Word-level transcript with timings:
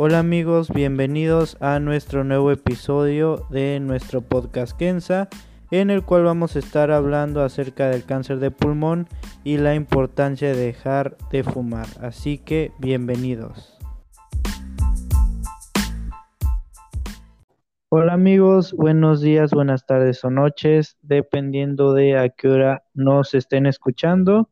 Hola 0.00 0.20
amigos, 0.20 0.70
bienvenidos 0.72 1.56
a 1.60 1.80
nuestro 1.80 2.22
nuevo 2.22 2.52
episodio 2.52 3.48
de 3.50 3.80
nuestro 3.80 4.20
podcast 4.20 4.78
Kenza, 4.78 5.28
en 5.72 5.90
el 5.90 6.04
cual 6.04 6.22
vamos 6.22 6.54
a 6.54 6.60
estar 6.60 6.92
hablando 6.92 7.42
acerca 7.42 7.90
del 7.90 8.04
cáncer 8.04 8.38
de 8.38 8.52
pulmón 8.52 9.08
y 9.42 9.56
la 9.56 9.74
importancia 9.74 10.50
de 10.50 10.66
dejar 10.66 11.16
de 11.32 11.42
fumar. 11.42 11.88
Así 12.00 12.38
que 12.38 12.70
bienvenidos. 12.78 13.76
Hola 17.88 18.12
amigos, 18.12 18.74
buenos 18.74 19.20
días, 19.20 19.50
buenas 19.50 19.84
tardes 19.84 20.22
o 20.22 20.30
noches, 20.30 20.96
dependiendo 21.02 21.92
de 21.92 22.16
a 22.16 22.28
qué 22.28 22.46
hora 22.46 22.84
nos 22.94 23.34
estén 23.34 23.66
escuchando. 23.66 24.48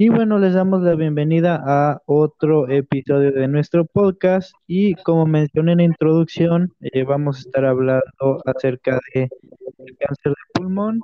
Y 0.00 0.10
bueno, 0.10 0.38
les 0.38 0.54
damos 0.54 0.82
la 0.82 0.94
bienvenida 0.94 1.60
a 1.66 2.02
otro 2.06 2.68
episodio 2.68 3.32
de 3.32 3.48
nuestro 3.48 3.84
podcast 3.84 4.52
y 4.68 4.94
como 4.94 5.26
mencioné 5.26 5.72
en 5.72 5.78
la 5.78 5.84
introducción, 5.84 6.72
eh, 6.80 7.02
vamos 7.02 7.38
a 7.38 7.40
estar 7.40 7.64
hablando 7.64 8.40
acerca 8.46 9.00
de 9.12 9.28
el 9.78 9.96
cáncer 9.98 10.34
de 10.34 10.36
pulmón 10.54 11.00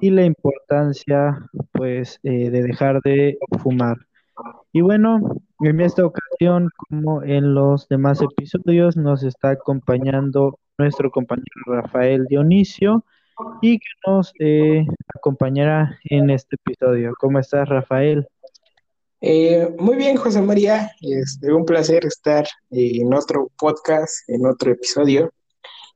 y 0.00 0.10
la 0.10 0.24
importancia 0.24 1.36
pues 1.72 2.20
eh, 2.22 2.48
de 2.50 2.62
dejar 2.62 3.00
de 3.02 3.38
fumar. 3.60 3.96
Y 4.70 4.82
bueno, 4.82 5.18
en 5.58 5.80
esta 5.80 6.06
ocasión, 6.06 6.70
como 6.76 7.24
en 7.24 7.54
los 7.54 7.88
demás 7.88 8.22
episodios, 8.22 8.96
nos 8.96 9.24
está 9.24 9.50
acompañando 9.50 10.60
nuestro 10.78 11.10
compañero 11.10 11.44
Rafael 11.66 12.26
Dionisio 12.28 13.04
y 13.60 13.78
que 13.78 13.86
nos 14.06 14.32
eh, 14.40 14.86
acompañará 15.14 15.98
en 16.04 16.30
este 16.30 16.56
episodio. 16.56 17.12
¿Cómo 17.18 17.38
estás, 17.38 17.68
Rafael? 17.68 18.26
Eh, 19.20 19.68
muy 19.78 19.96
bien, 19.96 20.16
José 20.16 20.40
María. 20.40 20.90
Es 21.00 21.40
un 21.42 21.64
placer 21.64 22.04
estar 22.06 22.46
en 22.70 23.12
otro 23.12 23.50
podcast, 23.58 24.28
en 24.28 24.46
otro 24.46 24.72
episodio. 24.72 25.32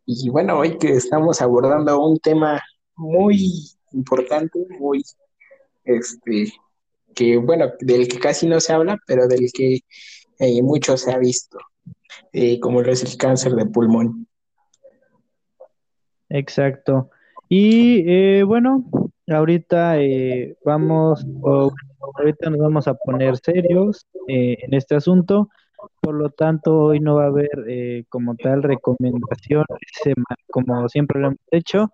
Y 0.04 0.28
bueno, 0.30 0.58
hoy 0.58 0.78
que 0.78 0.92
estamos 0.92 1.40
abordando 1.40 2.00
un 2.00 2.18
tema 2.18 2.60
muy 2.96 3.70
importante, 3.92 4.58
muy, 4.78 5.04
este, 5.84 6.52
que 7.14 7.36
bueno, 7.36 7.72
del 7.80 8.08
que 8.08 8.18
casi 8.18 8.46
no 8.46 8.60
se 8.60 8.72
habla, 8.72 8.98
pero 9.06 9.28
del 9.28 9.50
que 9.52 9.80
eh, 10.38 10.62
mucho 10.62 10.96
se 10.96 11.12
ha 11.12 11.18
visto, 11.18 11.58
eh, 12.32 12.58
como 12.58 12.82
lo 12.82 12.90
es 12.90 13.04
el 13.04 13.16
cáncer 13.16 13.52
de 13.52 13.66
pulmón. 13.66 14.26
Exacto. 16.28 17.10
Y 17.54 18.02
eh, 18.10 18.44
bueno, 18.44 18.82
ahorita 19.28 20.00
eh, 20.00 20.56
vamos, 20.64 21.26
ahorita 22.16 22.48
nos 22.48 22.58
vamos 22.58 22.88
a 22.88 22.94
poner 22.94 23.36
serios 23.36 24.06
eh, 24.26 24.56
en 24.62 24.72
este 24.72 24.94
asunto. 24.94 25.50
Por 26.00 26.14
lo 26.14 26.30
tanto, 26.30 26.78
hoy 26.78 26.98
no 26.98 27.16
va 27.16 27.24
a 27.24 27.26
haber 27.26 28.06
como 28.08 28.36
tal 28.36 28.62
recomendaciones, 28.62 29.66
como 30.50 30.88
siempre 30.88 31.20
lo 31.20 31.26
hemos 31.26 31.40
hecho, 31.50 31.92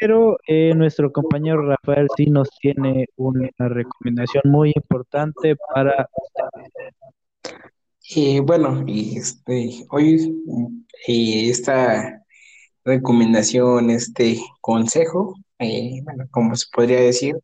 pero 0.00 0.36
nuestro 0.74 1.12
compañero 1.12 1.62
Rafael 1.62 2.08
sí 2.14 2.26
nos 2.26 2.50
tiene 2.60 3.06
una 3.16 3.48
recomendación 3.56 4.42
muy 4.44 4.72
importante 4.74 5.56
para 5.72 6.10
ustedes. 8.04 8.44
bueno, 8.44 8.84
este, 8.86 9.86
hoy 9.88 10.30
esta 11.06 12.22
recomendación, 12.88 13.90
este 13.90 14.40
consejo, 14.60 15.34
eh, 15.58 16.00
bueno, 16.04 16.26
como 16.30 16.56
se 16.56 16.66
podría 16.72 17.00
decir, 17.00 17.36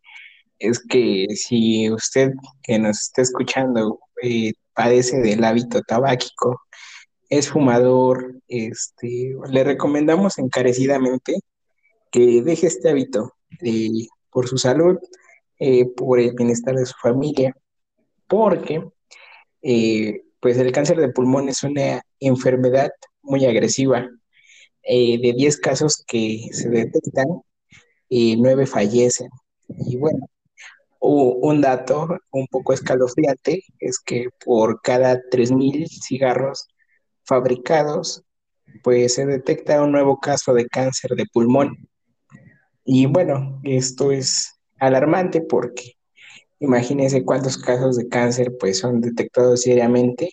es 0.58 0.80
que 0.80 1.26
si 1.36 1.90
usted 1.90 2.32
que 2.62 2.78
nos 2.78 3.00
está 3.02 3.22
escuchando 3.22 4.00
eh, 4.22 4.54
padece 4.74 5.18
del 5.18 5.44
hábito 5.44 5.82
tabáquico, 5.82 6.60
es 7.28 7.50
fumador, 7.50 8.40
este, 8.48 9.34
le 9.50 9.64
recomendamos 9.64 10.38
encarecidamente 10.38 11.40
que 12.10 12.42
deje 12.42 12.68
este 12.68 12.90
hábito 12.90 13.34
eh, 13.60 14.08
por 14.30 14.48
su 14.48 14.58
salud, 14.58 14.98
por 15.96 16.20
el 16.20 16.34
bienestar 16.34 16.74
de 16.74 16.84
su 16.84 16.94
familia, 17.00 17.56
porque 18.28 18.82
pues 20.40 20.58
el 20.58 20.72
cáncer 20.72 20.98
de 21.00 21.08
pulmón 21.08 21.48
es 21.48 21.62
una 21.62 22.02
enfermedad 22.20 22.90
muy 23.22 23.46
agresiva 23.46 24.10
eh, 24.84 25.18
de 25.20 25.32
10 25.32 25.58
casos 25.58 26.04
que 26.06 26.48
se 26.52 26.68
detectan, 26.68 27.26
y 28.08 28.36
9 28.36 28.66
fallecen. 28.66 29.28
Y 29.68 29.96
bueno, 29.96 30.26
un 31.00 31.60
dato 31.60 32.08
un 32.30 32.46
poco 32.46 32.72
escalofriante 32.72 33.62
es 33.78 33.98
que 33.98 34.28
por 34.44 34.80
cada 34.82 35.20
3.000 35.30 35.86
cigarros 35.88 36.68
fabricados, 37.24 38.22
pues 38.82 39.14
se 39.14 39.26
detecta 39.26 39.82
un 39.82 39.92
nuevo 39.92 40.18
caso 40.20 40.54
de 40.54 40.66
cáncer 40.66 41.12
de 41.12 41.26
pulmón. 41.32 41.88
Y 42.84 43.06
bueno, 43.06 43.60
esto 43.64 44.12
es 44.12 44.60
alarmante 44.78 45.40
porque 45.40 45.92
imagínense 46.58 47.24
cuántos 47.24 47.58
casos 47.58 47.96
de 47.96 48.08
cáncer 48.08 48.52
pues 48.58 48.78
son 48.78 49.00
detectados 49.00 49.62
diariamente 49.62 50.30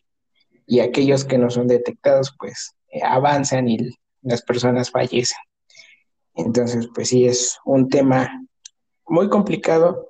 y 0.65 0.79
aquellos 0.79 1.25
que 1.25 1.37
no 1.37 1.49
son 1.49 1.67
detectados 1.67 2.33
pues 2.37 2.75
avanzan 3.03 3.67
y 3.69 3.77
las 4.21 4.41
personas 4.41 4.91
fallecen. 4.91 5.37
Entonces, 6.35 6.87
pues 6.93 7.09
sí, 7.09 7.25
es 7.25 7.57
un 7.65 7.89
tema 7.89 8.29
muy 9.07 9.29
complicado 9.29 10.07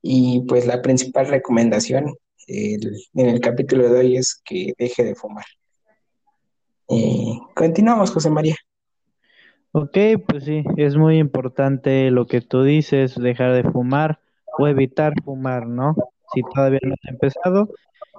y 0.00 0.40
pues 0.48 0.66
la 0.66 0.82
principal 0.82 1.28
recomendación 1.28 2.14
en 2.46 2.80
el 3.14 3.40
capítulo 3.40 3.88
de 3.88 4.00
hoy 4.00 4.16
es 4.16 4.40
que 4.44 4.72
deje 4.78 5.04
de 5.04 5.14
fumar. 5.14 5.44
Eh, 6.88 7.38
continuamos, 7.54 8.10
José 8.10 8.30
María. 8.30 8.56
Ok, 9.72 9.96
pues 10.26 10.44
sí, 10.44 10.64
es 10.76 10.96
muy 10.96 11.18
importante 11.18 12.10
lo 12.10 12.26
que 12.26 12.42
tú 12.42 12.62
dices, 12.62 13.14
dejar 13.18 13.54
de 13.54 13.70
fumar 13.70 14.20
o 14.58 14.68
evitar 14.68 15.14
fumar, 15.24 15.66
¿no? 15.66 15.94
Si 16.34 16.42
todavía 16.54 16.80
no 16.82 16.92
has 16.92 17.10
empezado, 17.10 17.70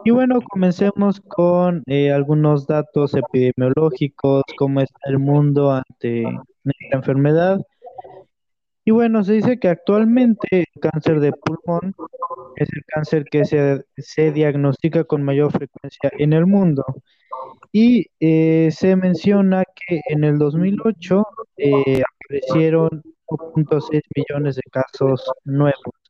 y 0.06 0.12
bueno, 0.12 0.40
comencemos 0.42 1.22
con 1.22 1.84
eh, 1.88 2.12
algunos 2.12 2.68
datos 2.68 3.14
epidemiológicos, 3.14 4.44
cómo 4.58 4.82
está 4.82 5.00
el 5.06 5.20
mundo 5.20 5.72
ante 5.72 6.24
esta 6.24 6.98
enfermedad. 6.98 7.60
Y 8.86 8.92
bueno, 8.92 9.24
se 9.24 9.34
dice 9.34 9.60
que 9.60 9.70
actualmente 9.70 10.48
el 10.52 10.82
cáncer 10.82 11.22
de 11.22 11.32
pulmón 11.32 11.96
es 12.58 12.68
el 12.74 12.84
cáncer 12.88 13.24
que 13.32 13.46
se, 13.46 13.86
se 13.98 14.32
diagnostica 14.32 15.06
con 15.06 15.24
mayor 15.24 15.52
frecuencia 15.52 16.12
en 16.18 16.34
el 16.34 16.46
mundo. 16.46 16.84
Y 17.72 18.08
eh, 18.20 18.70
se 18.72 18.96
menciona 18.96 19.64
que 19.64 20.02
en 20.10 20.24
el 20.24 20.38
2008 20.38 21.26
eh, 21.58 22.02
aparecieron 22.24 23.04
1.6 23.28 24.02
millones 24.16 24.56
de 24.56 24.64
casos 24.70 25.24
nuevos. 25.46 26.03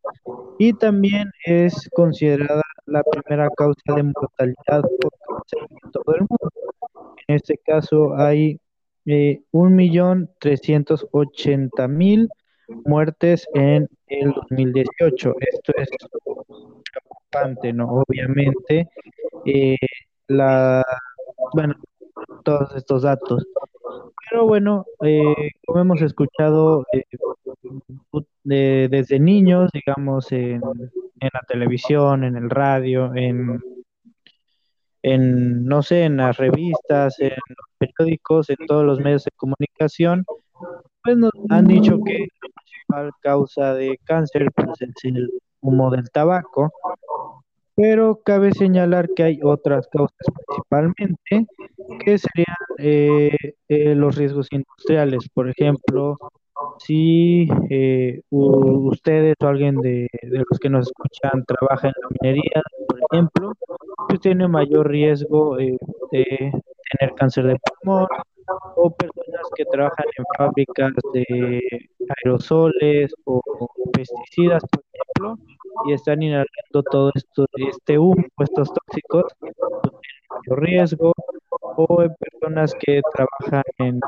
Y 0.60 0.74
también 0.74 1.32
es 1.46 1.90
considerada 1.96 2.62
la 2.86 3.04
primera 3.04 3.50
causa 3.58 3.82
de 3.96 4.04
mortalidad 4.04 4.82
por 4.82 5.12
cáncer 5.28 5.68
en 5.84 5.92
todo 5.92 6.16
el 6.16 6.22
mundo. 6.22 6.50
En 7.28 7.36
este 7.36 7.58
caso 7.58 8.16
hay 8.16 8.60
eh, 9.06 9.42
un 9.52 9.76
millón 9.76 10.30
trescientos 10.40 11.08
ochenta 11.12 11.88
mil 11.88 12.30
muertes 12.86 13.48
en 13.54 13.88
el 14.08 14.32
2018. 14.34 15.36
Esto 15.40 15.74
es 15.78 15.90
preocupante, 16.92 17.74
¿no? 17.74 18.04
Obviamente, 18.08 18.90
eh, 19.46 19.78
la, 20.28 20.84
bueno, 21.54 21.76
todos 22.44 22.76
estos 22.76 23.04
datos. 23.04 23.46
Pero 24.30 24.48
bueno, 24.48 24.86
eh, 25.04 25.52
como 25.66 25.82
hemos 25.82 26.02
escuchado 26.02 26.86
desde 28.44 29.20
niños, 29.20 29.70
digamos, 29.74 30.32
en, 30.32 30.62
en 31.20 31.30
la 31.34 31.42
televisión, 31.48 32.24
en 32.24 32.36
el 32.36 32.50
radio, 32.50 33.14
en, 33.16 33.62
en, 35.04 35.66
no 35.66 35.84
sé, 35.84 36.04
en 36.04 36.18
las 36.18 36.38
revistas, 36.38 37.20
en 37.20 37.30
los 37.30 37.68
periódicos, 37.78 38.50
en 38.50 38.58
todos 38.68 38.86
los 38.86 39.00
medios 39.00 39.24
de 39.26 39.32
comunicación, 39.36 40.26
pues 41.04 41.18
nos 41.18 41.32
han 41.50 41.66
dicho 41.66 42.00
que 42.06 42.20
la 42.20 42.50
principal 42.56 43.12
causa 43.22 43.74
de 43.74 44.00
cáncer 44.06 44.48
pues, 44.56 44.82
es 44.82 44.94
el 45.04 45.30
humo 45.62 45.92
del 45.92 46.10
tabaco, 46.10 46.72
pero 47.76 48.22
cabe 48.24 48.54
señalar 48.54 49.10
que 49.16 49.24
hay 49.24 49.40
otras 49.44 49.88
causas 49.88 50.18
principalmente, 50.48 51.48
que 52.06 52.18
serían 52.18 52.56
eh, 52.78 53.36
eh, 53.68 53.96
los 53.96 54.16
riesgos 54.16 54.48
industriales, 54.52 55.28
por 55.34 55.50
ejemplo, 55.50 56.18
si 56.80 57.48
eh, 57.70 58.22
ustedes 58.30 59.36
o 59.42 59.48
alguien 59.48 59.76
de, 59.82 60.08
los 60.24 60.60
que 60.60 60.70
nos 60.70 60.88
escuchan 60.88 61.44
trabaja 61.46 61.88
en 61.88 61.94
la 62.02 62.08
minería, 62.22 62.62
por 62.88 63.00
ejemplo, 63.12 63.52
pues 64.08 64.20
tiene 64.20 64.48
mayor 64.48 64.90
riesgo 64.90 65.60
eh, 65.60 65.78
de 66.12 66.52
tener 66.92 67.16
cáncer 67.16 67.48
de 67.48 67.58
pulmón 67.82 68.08
o 68.76 68.90
personas 68.92 69.42
que 69.56 69.66
trabajan 69.66 70.06
en 70.18 70.26
fábricas 70.38 70.94
de 71.14 71.62
aerosoles 72.24 73.14
o 73.26 73.42
pesticidas, 73.94 74.62
por 74.70 74.84
ejemplo, 74.94 75.46
y 75.86 75.94
están 75.94 76.22
inhalando 76.22 76.84
todo 76.92 77.12
esto, 77.16 77.46
este 77.56 77.98
humo, 77.98 78.24
estos 78.40 78.74
tóxicos, 78.74 79.26
pues 79.40 79.54
tienen 79.56 79.90
mayor 80.30 80.62
riesgo, 80.62 81.14
o 81.76 82.04
en 82.04 82.14
personas 82.16 82.74
que 82.80 83.02
trabajan 83.14 83.64
en 83.80 84.00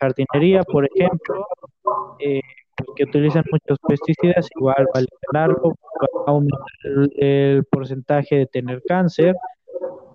jardinería, 0.00 0.62
por 0.62 0.86
ejemplo, 0.86 1.46
eh, 2.18 2.40
que 2.96 3.04
utilizan 3.04 3.44
muchos 3.50 3.78
pesticidas, 3.86 4.48
igual 4.56 4.86
va 4.94 5.00
a 5.00 5.04
eliminarlo, 5.04 5.74
va 6.00 6.06
aumentar 6.26 6.60
el, 7.16 7.64
porcentaje 7.70 8.36
de 8.36 8.46
tener 8.46 8.82
cáncer, 8.86 9.34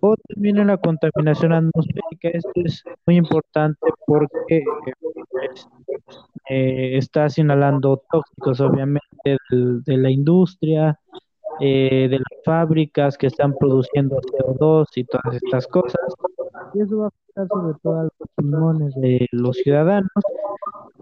o 0.01 0.15
también 0.29 0.57
en 0.57 0.67
la 0.67 0.77
contaminación 0.77 1.53
atmosférica. 1.53 2.29
Esto 2.29 2.51
es 2.55 2.83
muy 3.05 3.17
importante 3.17 3.87
porque 4.05 4.63
pues, 5.31 5.67
eh, 6.49 6.97
estás 6.97 7.37
inhalando 7.37 8.03
tóxicos, 8.11 8.61
obviamente, 8.61 9.37
de, 9.49 9.97
la 9.97 10.09
industria, 10.09 10.99
eh, 11.59 12.07
de 12.09 12.17
las 12.17 12.43
fábricas 12.45 13.17
que 13.17 13.27
están 13.27 13.55
produciendo 13.57 14.17
CO2 14.17 14.85
y 14.95 15.03
todas 15.05 15.35
estas 15.35 15.67
cosas. 15.67 16.13
Y 16.73 16.81
eso 16.81 16.97
va 16.99 17.05
a 17.05 17.07
afectar 17.07 17.47
sobre 17.47 17.79
todo 17.81 17.99
a 17.99 18.03
los 18.03 18.29
pulmones 18.35 18.95
de 18.95 19.27
los 19.31 19.57
ciudadanos, 19.57 20.11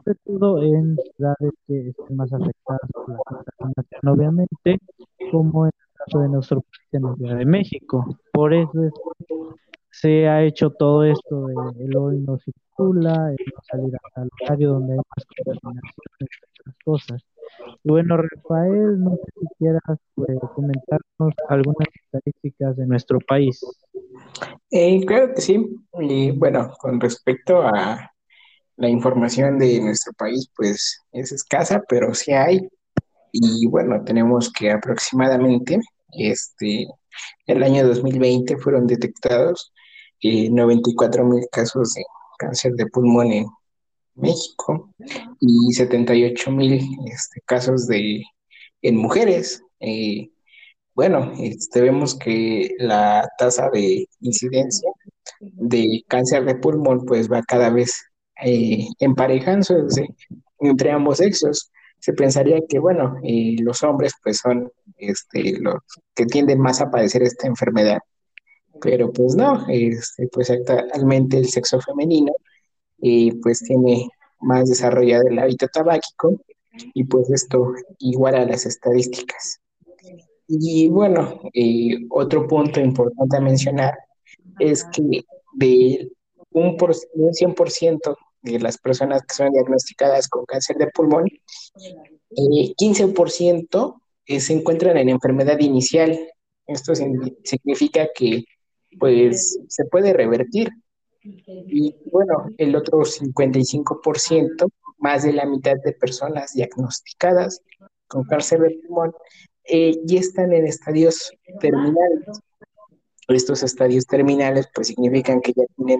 sobre 0.06 0.20
todo 0.26 0.62
en 0.62 0.98
ciudades 1.16 1.52
que 1.68 1.90
estén 1.90 2.16
más 2.16 2.32
afectadas 2.32 2.82
por 2.94 3.10
la 3.10 3.18
contaminación, 3.26 4.08
obviamente, 4.08 4.80
como 5.32 5.66
en 5.66 5.72
el 5.74 5.98
caso 5.98 6.20
de 6.20 6.30
nuestro 6.30 6.62
país, 6.62 6.88
en 6.92 7.02
la 7.04 7.16
Ciudad 7.16 7.38
de 7.38 7.46
México. 7.46 8.06
Por 8.32 8.54
eso 8.54 8.72
se 9.90 10.28
ha 10.28 10.44
hecho 10.44 10.70
todo 10.72 11.04
esto 11.04 11.48
de 11.48 11.86
el 11.86 11.98
hoy 11.98 12.20
no 12.20 12.38
circula, 12.38 13.32
el 13.32 13.38
no 13.54 13.62
salir 13.64 13.94
al 14.16 14.30
horario 14.42 14.74
donde 14.74 14.94
hay 14.94 15.00
más 15.00 15.26
contaminación, 15.26 15.94
otras 16.60 16.76
cosas. 16.84 17.22
Y 17.84 17.90
bueno, 17.90 18.18
Rafael, 18.18 19.00
no 19.04 19.12
sé 19.12 19.32
si 19.40 19.48
quieras 19.58 19.82
pues, 20.16 20.38
comentarnos 20.54 21.34
algunas 21.48 21.88
estadísticas 22.04 22.76
de 22.76 22.86
nuestro 22.86 23.20
país. 23.20 23.62
Eh, 24.72 25.04
claro 25.06 25.34
que 25.34 25.42
sí. 25.42 25.78
Y 26.00 26.32
bueno, 26.32 26.72
con 26.80 27.00
respecto 27.00 27.62
a 27.62 28.12
la 28.78 28.90
información 28.90 29.58
de 29.58 29.80
nuestro 29.82 30.14
país, 30.14 30.50
pues 30.56 31.02
es 31.12 31.32
escasa, 31.32 31.84
pero 31.88 32.14
sí 32.14 32.34
hay. 32.34 32.68
Y 33.32 33.68
bueno, 33.68 34.04
tenemos 34.04 34.52
que 34.52 34.72
aproximadamente, 34.72 35.80
este, 36.12 36.88
el 37.48 37.64
año 37.64 37.88
2020 37.88 38.58
fueron 38.58 38.88
detectados 38.88 39.74
eh, 40.22 40.50
94 40.50 41.26
mil 41.26 41.46
casos 41.52 41.94
de 41.94 42.04
cáncer 42.38 42.74
de 42.74 42.88
pulmón 42.88 43.32
en 43.32 43.46
México 44.16 44.90
y 45.40 45.74
78 45.74 46.52
mil 46.52 46.74
este, 47.06 47.42
casos 47.46 47.88
de, 47.88 48.24
en 48.82 48.98
mujeres. 48.98 49.62
Eh, 49.80 50.30
bueno, 50.96 51.34
este, 51.40 51.82
vemos 51.82 52.16
que 52.18 52.72
la 52.80 53.28
tasa 53.38 53.70
de 53.70 54.08
incidencia 54.22 54.90
de 55.42 56.04
cáncer 56.08 56.46
de 56.46 56.56
pulmón 56.56 57.06
pues 57.06 57.32
va 57.32 57.44
cada 57.44 57.70
vez 57.70 57.94
eh, 58.44 58.88
emparejándose 59.00 60.08
entre 60.60 60.92
ambos 60.92 61.18
sexos. 61.18 61.72
Se 62.00 62.14
pensaría 62.14 62.62
que, 62.68 62.80
bueno, 62.80 63.16
eh, 63.24 63.56
los 63.62 63.84
hombres 63.84 64.14
pues 64.24 64.38
son 64.38 64.72
este, 64.98 65.60
los 65.60 65.76
que 66.14 66.26
tienden 66.26 66.60
más 66.60 66.82
a 66.82 66.90
padecer 66.90 67.24
esta 67.24 67.48
enfermedad, 67.48 68.00
pero 68.82 69.12
pues 69.12 69.36
no, 69.36 69.66
este, 69.70 70.28
pues 70.28 70.50
actualmente 70.52 71.38
el 71.38 71.48
sexo 71.48 71.80
femenino 71.82 72.34
eh, 73.02 73.32
pues 73.42 73.60
tiene 73.60 74.10
más 74.42 74.70
desarrollado 74.70 75.28
el 75.28 75.40
hábito 75.40 75.68
tabáquico 75.68 76.42
y 76.94 77.06
pues 77.06 77.30
esto 77.30 77.74
iguala 78.00 78.46
las 78.46 78.66
estadísticas. 78.66 79.62
Y 80.48 80.90
bueno, 80.90 81.40
eh, 81.54 81.98
otro 82.10 82.48
punto 82.48 82.80
importante 82.80 83.38
a 83.38 83.42
mencionar 83.42 83.98
es 84.60 84.84
que 84.86 85.26
de 85.54 86.12
un, 86.52 86.78
por, 86.78 86.92
un 87.14 87.32
100% 87.32 88.16
de 88.46 88.60
las 88.60 88.78
personas 88.78 89.22
que 89.24 89.36
son 89.36 89.52
diagnosticadas 89.52 90.28
con 90.28 90.46
cáncer 90.46 90.78
de 90.78 90.88
pulmón, 90.88 91.26
eh, 91.26 92.74
15% 92.78 94.02
eh, 94.28 94.40
se 94.40 94.54
encuentran 94.54 94.98
en 94.98 95.10
enfermedad 95.10 95.60
inicial. 95.60 96.18
Esto 96.68 96.94
significa 96.96 98.08
que 98.16 98.46
pues 99.00 99.60
se 99.68 99.86
puede 99.86 100.14
revertir. 100.14 100.70
Y 101.22 101.96
bueno, 102.12 102.46
el 102.58 102.76
otro 102.76 103.00
55%, 103.00 104.70
más 105.00 105.24
de 105.24 105.34
la 105.34 105.46
mitad 105.46 105.74
de 105.84 105.94
personas 105.94 106.54
diagnosticadas 106.54 107.62
con 108.08 108.24
cáncer 108.24 108.60
de 108.62 108.80
pulmón, 108.82 109.14
eh, 109.66 110.00
ya 110.06 110.20
están 110.20 110.54
en 110.54 110.68
estadios 110.68 111.32
terminales. 111.60 112.40
Estos 113.28 113.64
estadios 113.64 114.06
terminales 114.06 114.68
pues 114.74 114.88
significan 114.88 115.42
que 115.42 115.54
ya 115.54 115.64
tienen 115.76 116.00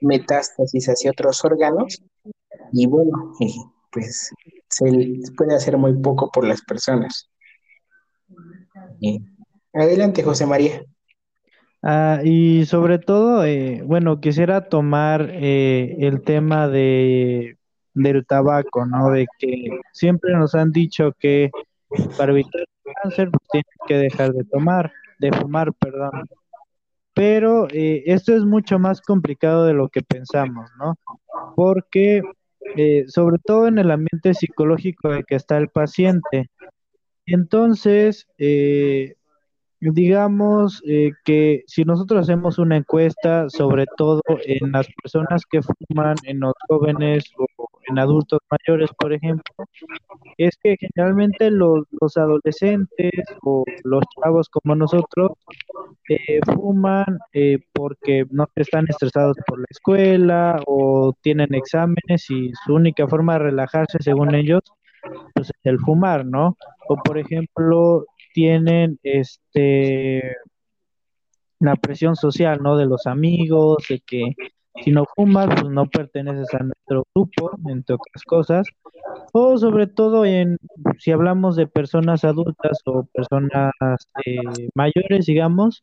metástasis 0.00 0.86
hacia 0.88 1.12
otros 1.12 1.44
órganos 1.44 2.02
y 2.72 2.86
bueno, 2.86 3.32
eh, 3.40 3.54
pues 3.92 4.30
se 4.68 4.84
puede 5.36 5.54
hacer 5.54 5.78
muy 5.78 5.94
poco 5.94 6.30
por 6.32 6.46
las 6.46 6.62
personas. 6.62 7.30
Eh, 9.00 9.18
adelante, 9.72 10.22
José 10.22 10.46
María. 10.46 10.82
Ah, 11.82 12.20
y 12.24 12.64
sobre 12.64 12.98
todo, 12.98 13.44
eh, 13.44 13.82
bueno, 13.84 14.20
quisiera 14.20 14.68
tomar 14.68 15.28
eh, 15.30 15.96
el 16.00 16.22
tema 16.22 16.66
de 16.68 17.58
del 17.92 18.26
tabaco, 18.26 18.86
¿no? 18.86 19.10
De 19.10 19.26
que 19.38 19.68
siempre 19.92 20.32
nos 20.34 20.54
han 20.54 20.72
dicho 20.72 21.12
que 21.18 21.50
para 22.16 22.32
evitar 22.32 22.62
el 22.62 22.92
cáncer 23.02 23.30
pues, 23.30 23.48
tienes 23.52 23.76
que 23.86 23.94
dejar 23.96 24.32
de 24.32 24.44
tomar, 24.44 24.92
de 25.20 25.30
fumar, 25.30 25.72
perdón. 25.74 26.28
Pero 27.14 27.68
eh, 27.70 28.02
esto 28.06 28.34
es 28.34 28.44
mucho 28.44 28.78
más 28.78 29.00
complicado 29.00 29.64
de 29.64 29.74
lo 29.74 29.88
que 29.88 30.02
pensamos, 30.02 30.70
¿no? 30.78 30.94
Porque 31.54 32.22
sobre 33.06 33.36
todo 33.38 33.68
en 33.68 33.78
el 33.78 33.90
ambiente 33.90 34.34
psicológico 34.34 35.10
de 35.10 35.22
que 35.22 35.36
está 35.36 35.58
el 35.58 35.68
paciente. 35.68 36.50
Entonces, 37.26 38.26
eh, 38.38 39.14
digamos 39.80 40.82
eh, 40.86 41.12
que 41.24 41.62
si 41.66 41.84
nosotros 41.84 42.22
hacemos 42.22 42.58
una 42.58 42.76
encuesta, 42.76 43.48
sobre 43.48 43.86
todo 43.96 44.22
en 44.44 44.72
las 44.72 44.86
personas 45.02 45.44
que 45.50 45.60
fuman, 45.62 46.16
en 46.24 46.40
los 46.40 46.54
jóvenes 46.68 47.24
o 47.36 47.46
en 47.88 47.98
adultos 47.98 48.40
mayores, 48.50 48.90
por 48.98 49.12
ejemplo, 49.12 49.54
es 50.38 50.56
que 50.62 50.76
generalmente 50.78 51.50
los, 51.50 51.86
adolescentes 52.16 53.12
o 53.42 53.64
los 53.84 54.04
chavos 54.20 54.48
como 54.48 54.74
nosotros 54.74 55.32
eh, 56.08 56.40
fuman 56.54 57.18
eh, 57.32 57.58
porque 57.72 58.26
no 58.30 58.46
están 58.54 58.86
estresados 58.88 59.36
por 59.46 59.58
la 59.58 59.66
escuela 59.70 60.60
o 60.66 61.14
tienen 61.22 61.54
exámenes 61.54 62.30
y 62.30 62.50
su 62.64 62.74
única 62.74 63.06
forma 63.08 63.34
de 63.34 63.40
relajarse, 63.40 63.98
según 64.00 64.34
ellos, 64.34 64.62
pues 65.34 65.48
es 65.50 65.60
el 65.64 65.78
fumar, 65.78 66.24
¿no? 66.24 66.56
O 66.88 66.96
por 66.96 67.18
ejemplo, 67.18 68.06
tienen 68.32 68.98
este 69.02 70.36
la 71.60 71.76
presión 71.76 72.16
social, 72.16 72.60
¿no? 72.62 72.76
De 72.76 72.86
los 72.86 73.06
amigos, 73.06 73.84
de 73.88 74.00
que 74.00 74.34
si 74.82 74.90
no 74.90 75.04
fumas, 75.14 75.46
pues 75.60 75.70
no 75.70 75.86
perteneces 75.86 76.52
a 76.54 76.64
nuestro 76.64 77.06
grupo, 77.14 77.50
entre 77.68 77.94
otras 77.94 78.22
cosas. 78.26 78.66
O 79.32 79.56
sobre 79.58 79.86
todo 79.86 80.24
en, 80.24 80.58
si 80.98 81.12
hablamos 81.12 81.56
de 81.56 81.66
personas 81.66 82.24
adultas 82.24 82.78
o 82.86 83.04
personas 83.12 83.72
eh, 84.26 84.68
mayores, 84.74 85.26
digamos, 85.26 85.82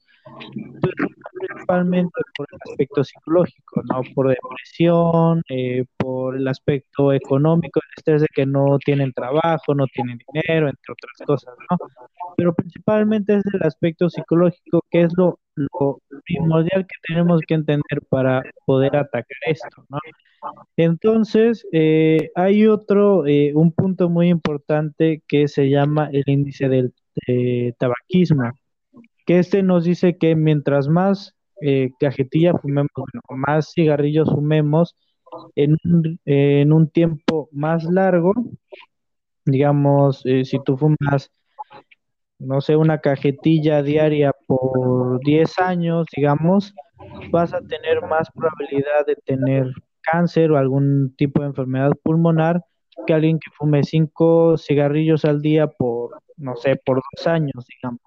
pues 0.81 0.93
principalmente 1.33 2.21
por 2.35 2.47
el 2.51 2.59
aspecto 2.69 3.03
psicológico, 3.03 3.81
¿no? 3.83 4.01
Por 4.13 4.27
depresión, 4.29 5.41
eh, 5.49 5.85
por 5.97 6.35
el 6.35 6.47
aspecto 6.47 7.13
económico, 7.13 7.79
el 7.79 7.93
estrés 7.97 8.21
de 8.21 8.27
que 8.33 8.45
no 8.45 8.77
tienen 8.83 9.13
trabajo, 9.13 9.73
no 9.73 9.85
tienen 9.87 10.19
dinero, 10.33 10.67
entre 10.67 10.93
otras 10.93 11.25
cosas, 11.25 11.55
¿no? 11.69 11.77
Pero 12.37 12.53
principalmente 12.53 13.35
es 13.35 13.43
el 13.53 13.63
aspecto 13.63 14.09
psicológico, 14.09 14.83
que 14.89 15.03
es 15.03 15.13
lo, 15.17 15.39
lo 15.55 15.99
primordial 16.33 16.85
que 16.87 16.95
tenemos 17.07 17.41
que 17.47 17.53
entender 17.55 18.01
para 18.09 18.41
poder 18.65 18.95
atacar 18.95 19.37
esto, 19.47 19.85
¿no? 19.89 19.99
Entonces, 20.75 21.65
eh, 21.71 22.31
hay 22.35 22.67
otro, 22.67 23.27
eh, 23.27 23.53
un 23.55 23.71
punto 23.71 24.09
muy 24.09 24.29
importante 24.29 25.21
que 25.27 25.47
se 25.47 25.69
llama 25.69 26.09
el 26.11 26.23
índice 26.25 26.69
del 26.69 26.93
tabaquismo, 27.77 28.51
que 29.25 29.39
este 29.39 29.61
nos 29.63 29.83
dice 29.83 30.17
que 30.17 30.35
mientras 30.35 30.87
más 30.87 31.35
eh, 31.61 31.91
cajetilla 31.99 32.53
fumemos, 32.57 32.89
más 33.29 33.71
cigarrillos 33.73 34.29
fumemos 34.29 34.95
en 35.55 35.77
un 36.73 36.89
tiempo 36.89 37.49
más 37.51 37.83
largo, 37.85 38.33
digamos, 39.45 40.21
si 40.21 40.59
tú 40.65 40.77
fumas 40.77 41.31
no 42.41 42.61
sé, 42.61 42.75
una 42.75 42.99
cajetilla 42.99 43.83
diaria 43.83 44.31
por 44.47 45.19
10 45.21 45.59
años, 45.59 46.07
digamos, 46.15 46.73
vas 47.31 47.53
a 47.53 47.61
tener 47.61 48.01
más 48.01 48.29
probabilidad 48.31 49.05
de 49.05 49.15
tener 49.15 49.71
cáncer 50.01 50.51
o 50.51 50.57
algún 50.57 51.15
tipo 51.15 51.41
de 51.41 51.47
enfermedad 51.47 51.91
pulmonar 52.03 52.63
que 53.05 53.13
alguien 53.13 53.39
que 53.39 53.51
fume 53.51 53.83
cinco 53.83 54.57
cigarrillos 54.57 55.25
al 55.25 55.41
día 55.41 55.67
por, 55.67 56.21
no 56.37 56.55
sé, 56.55 56.75
por 56.75 56.97
dos 56.97 57.27
años, 57.27 57.65
digamos. 57.67 58.01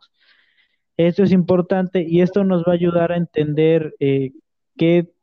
Esto 0.96 1.22
es 1.22 1.32
importante 1.32 2.04
y 2.06 2.20
esto 2.20 2.44
nos 2.44 2.62
va 2.62 2.72
a 2.72 2.76
ayudar 2.76 3.12
a 3.12 3.16
entender 3.16 3.94
eh, 3.98 4.32
qué 4.76 5.13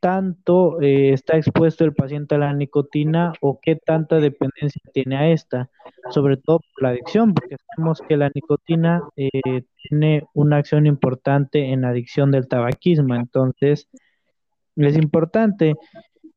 tanto 0.00 0.80
eh, 0.80 1.12
está 1.12 1.36
expuesto 1.36 1.84
el 1.84 1.94
paciente 1.94 2.34
a 2.34 2.38
la 2.38 2.52
nicotina 2.52 3.32
o 3.40 3.60
qué 3.60 3.76
tanta 3.76 4.16
dependencia 4.16 4.80
tiene 4.92 5.16
a 5.16 5.28
esta, 5.30 5.70
sobre 6.10 6.36
todo 6.38 6.60
por 6.60 6.82
la 6.82 6.88
adicción, 6.90 7.34
porque 7.34 7.56
sabemos 7.58 8.02
que 8.08 8.16
la 8.16 8.30
nicotina 8.34 9.02
eh, 9.16 9.62
tiene 9.76 10.24
una 10.34 10.56
acción 10.56 10.86
importante 10.86 11.72
en 11.72 11.82
la 11.82 11.90
adicción 11.90 12.30
del 12.30 12.48
tabaquismo, 12.48 13.14
entonces 13.14 13.88
es 14.76 14.96
importante. 14.96 15.74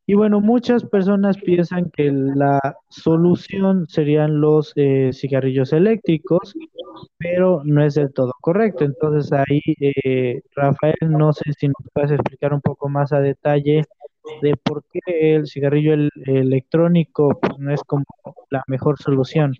Y 0.06 0.16
bueno, 0.16 0.42
muchas 0.42 0.84
personas 0.84 1.38
piensan 1.38 1.90
que 1.90 2.12
la 2.12 2.60
solución 2.90 3.88
serían 3.88 4.42
los 4.42 4.74
eh, 4.76 5.12
cigarrillos 5.14 5.72
eléctricos, 5.72 6.54
pero 7.18 7.62
no 7.64 7.86
es 7.86 7.94
del 7.94 8.12
todo 8.14 8.34
correcto. 8.42 8.84
Entonces 8.84 9.32
ahí, 9.32 9.62
eh, 9.80 10.42
Rafael, 10.56 10.96
no 11.08 11.32
sé 11.32 11.54
si 11.58 11.68
nos 11.68 11.78
puedes 11.94 12.12
explicar 12.12 12.54
un 12.54 12.60
poco 12.60 12.90
más 12.90 13.14
a 13.14 13.22
detalle 13.22 13.84
de 14.42 14.58
por 14.58 14.84
qué 14.92 15.36
el 15.36 15.48
cigarrillo 15.48 15.94
electrónico 16.26 17.40
pues, 17.42 17.58
no 17.60 17.74
es 17.74 17.82
como 17.84 18.04
la 18.50 18.62
mejor 18.68 19.02
solución. 19.02 19.54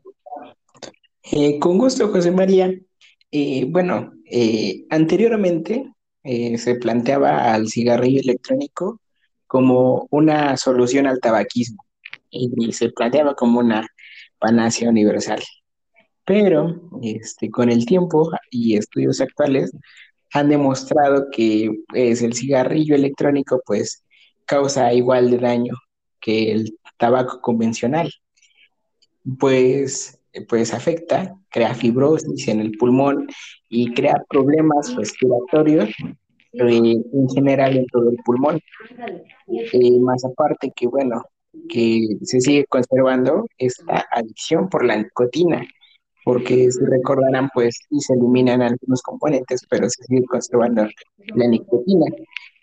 Eh, 1.32 1.58
con 1.58 1.78
gusto, 1.78 2.10
José 2.10 2.32
María. 2.32 2.70
bueno, 3.68 4.12
anteriormente 4.90 5.90
se 6.22 6.76
planteaba 6.76 7.54
al 7.54 7.70
cigarrillo 7.70 8.20
electrónico 8.20 9.00
como 9.54 10.08
una 10.10 10.58
solución 10.58 11.06
al 11.06 11.20
tabaquismo 11.20 11.86
y 12.32 12.72
se 12.72 12.90
planteaba 12.90 13.36
como 13.36 13.60
una 13.60 13.88
panacea 14.40 14.90
universal. 14.90 15.44
Pero 16.26 16.90
este, 17.04 17.52
con 17.52 17.70
el 17.70 17.86
tiempo 17.86 18.32
y 18.50 18.78
estudios 18.78 19.22
actuales 19.22 19.72
han 20.32 20.50
demostrado 20.50 21.28
que 21.32 21.70
pues, 21.88 22.24
el 22.24 22.34
cigarrillo 22.34 22.96
electrónico 22.96 23.62
pues 23.64 24.04
causa 24.46 24.92
igual 24.92 25.30
de 25.30 25.38
daño 25.38 25.76
que 26.20 26.52
el 26.52 26.76
tabaco 26.98 27.40
convencional. 27.40 28.12
Pues, 29.38 30.20
pues 30.50 30.74
afecta, 30.74 31.36
crea 31.50 31.76
fibrosis 31.76 32.48
en 32.48 32.60
el 32.60 32.72
pulmón 32.72 33.28
y 33.70 33.94
crea 33.94 34.16
problemas 34.28 34.96
respiratorios 34.96 35.92
en 36.54 37.30
general 37.30 37.78
en 37.78 37.86
todo 37.88 38.10
el 38.10 38.18
pulmón. 38.26 38.60
Más 40.02 40.24
aparte 40.26 40.72
que, 40.76 40.88
bueno, 40.88 41.22
que 41.70 42.18
se 42.24 42.42
sigue 42.42 42.66
conservando 42.66 43.46
esta 43.58 44.06
adicción 44.12 44.70
por 44.70 44.86
la 44.86 44.98
nicotina, 44.98 45.66
porque 46.26 46.72
si 46.72 46.80
recordarán, 46.86 47.50
pues 47.54 47.78
sí 47.90 48.00
se 48.00 48.14
eliminan 48.14 48.62
algunos 48.62 49.02
componentes, 49.02 49.62
pero 49.70 49.90
se 49.90 50.04
sigue 50.04 50.24
conservando 50.26 50.88
la 51.36 51.48
nicotina. 51.48 52.06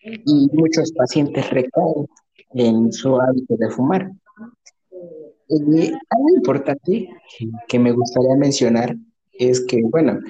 Y 0.03 0.49
muchos 0.53 0.93
pacientes 0.93 1.51
recaen 1.51 2.07
en 2.55 2.93
su 2.93 3.21
hábito 3.21 3.55
de 3.57 3.71
fumar. 3.71 4.11
Algo 5.51 6.29
importante 6.37 7.09
que 7.69 7.79
me 7.79 7.93
gustaría 7.93 8.35
mencionar 8.37 8.97
es 9.33 9.61
que, 9.67 9.83
bueno, 9.83 10.21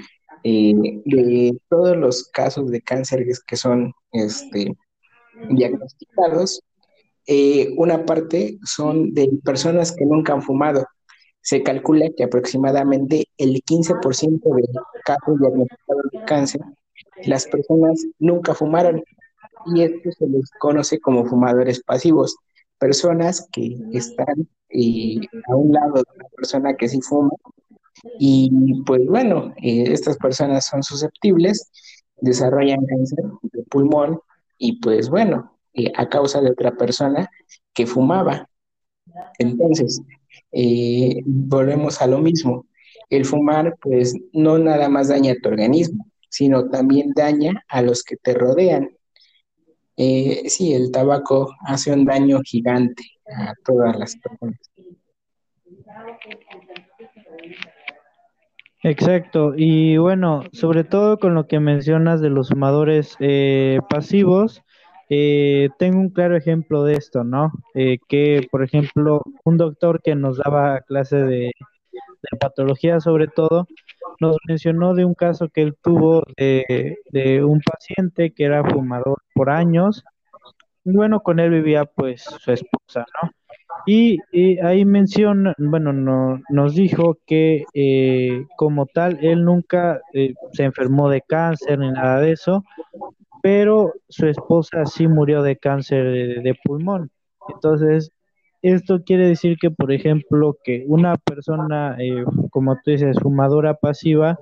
eh, 0.44 0.74
de 1.04 1.58
todos 1.68 1.96
los 1.96 2.28
casos 2.28 2.70
de 2.70 2.80
cáncer 2.80 3.24
que 3.46 3.56
son 3.56 3.92
este, 4.12 4.76
diagnosticados, 5.50 6.62
eh, 7.26 7.72
una 7.76 8.04
parte 8.04 8.58
son 8.64 9.12
de 9.14 9.30
personas 9.44 9.92
que 9.92 10.04
nunca 10.04 10.32
han 10.32 10.42
fumado. 10.42 10.86
Se 11.42 11.62
calcula 11.62 12.10
que 12.16 12.24
aproximadamente 12.24 13.26
el 13.38 13.62
15% 13.62 14.54
de 14.54 14.62
casos 15.04 15.38
diagnosticados 15.40 16.04
de 16.12 16.24
cáncer, 16.24 16.60
las 17.24 17.46
personas 17.46 18.04
nunca 18.18 18.54
fumaron 18.54 19.02
y 19.66 19.82
esto 19.82 20.10
se 20.12 20.26
les 20.26 20.50
conoce 20.58 21.00
como 21.00 21.26
fumadores 21.26 21.82
pasivos, 21.82 22.36
personas 22.78 23.46
que 23.52 23.76
están 23.92 24.48
eh, 24.70 25.20
a 25.48 25.56
un 25.56 25.72
lado 25.72 25.94
de 25.94 26.04
una 26.16 26.28
persona 26.36 26.74
que 26.76 26.88
sí 26.88 27.00
fuma 27.00 27.30
y 28.18 28.82
pues 28.84 29.06
bueno, 29.06 29.52
eh, 29.62 29.84
estas 29.92 30.16
personas 30.16 30.66
son 30.66 30.82
susceptibles, 30.82 31.70
desarrollan 32.20 32.84
cáncer 32.86 33.24
de 33.42 33.62
pulmón 33.64 34.20
y 34.58 34.80
pues 34.80 35.08
bueno, 35.08 35.58
eh, 35.74 35.92
a 35.96 36.08
causa 36.08 36.40
de 36.40 36.50
otra 36.50 36.76
persona 36.76 37.28
que 37.72 37.86
fumaba. 37.86 38.48
Entonces, 39.38 40.02
eh, 40.52 41.22
volvemos 41.24 42.00
a 42.00 42.06
lo 42.06 42.18
mismo. 42.18 42.66
El 43.08 43.24
fumar 43.24 43.76
pues 43.80 44.14
no 44.32 44.58
nada 44.58 44.88
más 44.88 45.08
daña 45.08 45.32
a 45.32 45.36
tu 45.42 45.48
organismo, 45.48 46.06
sino 46.28 46.68
también 46.68 47.12
daña 47.14 47.64
a 47.68 47.82
los 47.82 48.02
que 48.04 48.16
te 48.16 48.34
rodean. 48.34 48.90
sí, 49.96 50.72
el 50.72 50.90
tabaco 50.90 51.54
hace 51.66 51.92
un 51.92 52.04
daño 52.04 52.40
gigante 52.42 53.04
a 53.26 53.52
todas 53.64 53.98
las 53.98 54.16
personas. 54.16 54.58
Exacto, 58.82 59.52
y 59.56 59.98
bueno, 59.98 60.44
sobre 60.52 60.84
todo 60.84 61.18
con 61.18 61.34
lo 61.34 61.46
que 61.46 61.60
mencionas 61.60 62.22
de 62.22 62.30
los 62.30 62.48
fumadores 62.48 63.14
eh, 63.20 63.78
pasivos, 63.90 64.62
eh, 65.10 65.68
tengo 65.78 65.98
un 66.00 66.08
claro 66.10 66.34
ejemplo 66.36 66.84
de 66.84 66.94
esto, 66.94 67.22
¿no? 67.22 67.52
Eh, 67.74 67.98
que, 68.08 68.46
por 68.50 68.64
ejemplo, 68.64 69.22
un 69.44 69.58
doctor 69.58 70.00
que 70.02 70.14
nos 70.14 70.38
daba 70.38 70.80
clase 70.80 71.16
de, 71.16 71.52
patología 72.40 73.00
sobre 73.00 73.28
todo, 73.28 73.66
nos 74.20 74.36
mencionó 74.48 74.94
de 74.94 75.04
un 75.04 75.14
caso 75.14 75.48
que 75.48 75.62
él 75.62 75.76
tuvo 75.82 76.22
de, 76.36 76.98
de 77.10 77.44
un 77.44 77.60
paciente 77.60 78.32
que 78.32 78.44
era 78.44 78.64
fumador 78.64 79.18
por 79.34 79.50
años, 79.50 80.04
bueno, 80.84 81.20
con 81.22 81.38
él 81.40 81.50
vivía 81.50 81.84
pues 81.84 82.22
su 82.22 82.52
esposa, 82.52 83.04
¿no? 83.22 83.30
Y, 83.86 84.18
ahí 84.60 84.84
menciona, 84.84 85.54
bueno, 85.58 85.92
no, 85.92 86.40
nos 86.48 86.74
dijo 86.74 87.18
que 87.26 87.64
eh, 87.74 88.46
como 88.56 88.86
tal, 88.86 89.18
él 89.22 89.44
nunca 89.44 90.00
eh, 90.12 90.34
se 90.52 90.64
enfermó 90.64 91.08
de 91.08 91.22
cáncer 91.22 91.78
ni 91.78 91.90
nada 91.90 92.20
de 92.20 92.32
eso, 92.32 92.64
pero 93.42 93.92
su 94.08 94.26
esposa 94.26 94.86
sí 94.86 95.08
murió 95.08 95.42
de 95.42 95.56
cáncer 95.56 96.42
de, 96.42 96.58
pulmón. 96.64 97.10
Entonces, 97.48 98.12
esto 98.62 99.02
quiere 99.04 99.26
decir 99.26 99.56
que, 99.58 99.70
por 99.70 99.92
ejemplo, 99.92 100.56
que 100.62 100.84
una 100.86 101.16
persona, 101.16 101.96
eh, 101.98 102.24
como 102.50 102.74
tú 102.76 102.90
dices, 102.90 103.18
fumadora 103.20 103.74
pasiva, 103.74 104.38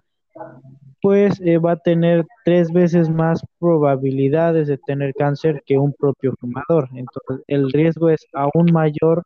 pues 1.02 1.40
va 1.40 1.72
a 1.72 1.76
tener 1.76 2.26
tres 2.44 2.72
veces 2.72 3.08
más 3.08 3.40
probabilidades 3.58 4.68
de 4.68 4.78
tener 4.78 5.14
cáncer 5.14 5.62
que 5.66 5.78
un 5.78 5.92
propio 5.92 6.34
fumador. 6.40 6.88
Entonces, 6.94 7.44
el 7.46 7.72
riesgo 7.72 8.10
es 8.10 8.26
aún 8.32 8.72
mayor. 8.72 9.24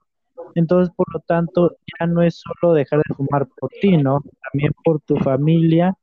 Entonces, 0.55 0.93
por 0.97 1.07
lo 1.14 1.21
tanto, 1.21 1.76
ya 1.99 2.07
no 2.07 2.23
es 2.23 2.41
solo 2.41 2.75
dejar 2.75 3.00
de 3.07 3.14
fumar 3.14 3.47
por 3.59 3.71
ti, 3.81 3.97
¿no? 3.97 4.21
También 4.52 4.73
por 4.85 5.00
tu 5.00 5.17
familia 5.17 5.95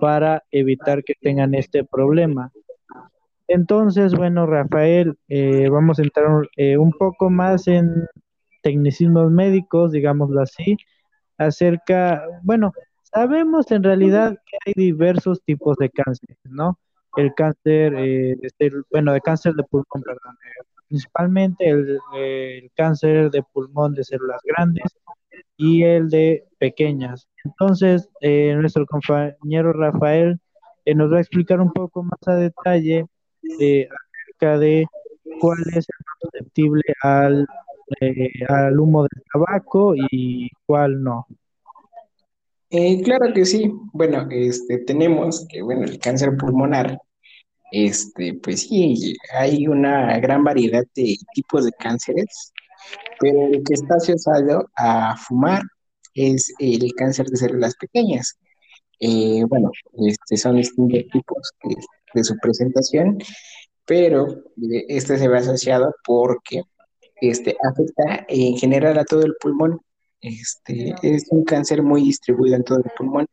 para 0.00 0.42
evitar 0.50 1.02
que 1.04 1.14
tengan 1.20 1.54
este 1.54 1.84
problema. 1.84 2.52
Entonces, 3.48 4.14
bueno, 4.14 4.46
Rafael, 4.46 5.16
eh, 5.28 5.68
vamos 5.68 5.98
a 5.98 6.02
entrar 6.02 6.48
eh, 6.56 6.76
un 6.76 6.92
poco 6.92 7.30
más 7.30 7.68
en 7.68 8.06
tecnicismos 8.62 9.30
médicos, 9.30 9.92
digámoslo 9.92 10.40
así, 10.40 10.76
acerca, 11.38 12.24
bueno, 12.42 12.72
Sabemos 13.12 13.70
en 13.70 13.84
realidad 13.84 14.36
que 14.44 14.58
hay 14.66 14.72
diversos 14.74 15.40
tipos 15.42 15.76
de 15.76 15.90
cáncer, 15.90 16.36
¿no? 16.44 16.78
El 17.16 17.32
cáncer, 17.34 17.94
eh, 17.96 18.36
bueno, 18.90 19.12
de 19.12 19.20
cáncer 19.20 19.54
de 19.54 19.62
pulmón, 19.62 20.02
perdón, 20.04 20.36
eh, 20.44 20.64
principalmente 20.88 21.68
el, 21.68 22.00
cáncer 22.74 23.30
de 23.30 23.42
pulmón 23.52 23.94
de 23.94 24.04
células 24.04 24.40
grandes 24.44 24.84
y 25.56 25.84
el 25.84 26.10
de 26.10 26.46
pequeñas. 26.58 27.28
Entonces, 27.44 28.08
eh, 28.20 28.54
nuestro 28.56 28.84
compañero 28.86 29.72
Rafael 29.72 30.40
nos 30.94 31.12
va 31.12 31.18
a 31.18 31.20
explicar 31.20 31.60
un 31.60 31.72
poco 31.72 32.02
más 32.02 32.18
a 32.26 32.34
detalle 32.34 33.06
acerca 33.44 34.58
de 34.58 34.86
cuál 35.40 35.60
es 35.68 35.86
el 35.88 36.04
más 36.04 36.18
susceptible 36.20 36.82
al, 37.02 37.46
al 38.48 38.80
humo 38.80 39.02
del 39.02 39.22
tabaco 39.32 39.94
y 40.10 40.50
cuál 40.66 41.02
no. 41.02 41.26
Eh, 42.70 43.02
claro 43.02 43.32
que 43.34 43.44
sí. 43.44 43.70
Bueno, 43.92 44.26
este, 44.30 44.78
tenemos 44.78 45.46
que, 45.48 45.62
bueno, 45.62 45.84
el 45.84 45.98
cáncer 45.98 46.36
pulmonar, 46.36 46.98
este, 47.72 48.34
pues 48.42 48.62
sí, 48.62 49.14
hay 49.38 49.66
una 49.68 50.18
gran 50.20 50.44
variedad 50.44 50.84
de 50.94 51.16
tipos 51.34 51.64
de 51.64 51.72
cánceres, 51.72 52.52
pero 53.20 53.46
el 53.46 53.62
que 53.64 53.74
está 53.74 53.96
asociado 53.96 54.70
a 54.76 55.16
fumar 55.16 55.62
es 56.14 56.52
el 56.58 56.92
cáncer 56.96 57.26
de 57.28 57.36
células 57.36 57.76
pequeñas. 57.76 58.38
Eh, 59.00 59.44
bueno, 59.48 59.70
este, 60.08 60.36
son 60.36 60.56
distintos 60.56 61.04
tipos 61.12 61.52
de, 62.14 62.24
su 62.24 62.36
presentación, 62.38 63.18
pero 63.84 64.28
eh, 64.30 64.84
este 64.88 65.18
se 65.18 65.28
ve 65.28 65.38
asociado 65.38 65.94
porque 66.06 66.62
este, 67.20 67.56
afecta 67.62 68.24
en 68.28 68.56
general 68.56 68.98
a 68.98 69.04
todo 69.04 69.22
el 69.24 69.34
pulmón 69.40 69.80
este, 70.26 70.94
es 71.02 71.26
un 71.30 71.44
cáncer 71.44 71.82
muy 71.82 72.02
distribuido 72.02 72.56
en 72.56 72.64
todo 72.64 72.78
el 72.78 72.90
pulmón. 72.96 73.26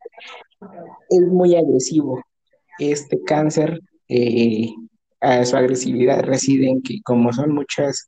Es 1.10 1.20
muy 1.22 1.56
agresivo 1.56 2.22
este 2.78 3.22
cáncer, 3.22 3.80
eh, 4.08 4.68
a 5.20 5.44
su 5.44 5.56
agresividad 5.56 6.22
reside 6.22 6.68
en 6.68 6.82
que 6.82 7.00
como 7.02 7.32
son 7.32 7.54
muchas 7.54 8.06